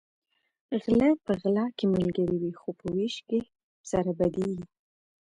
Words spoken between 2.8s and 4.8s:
وېش کې سره بدیږي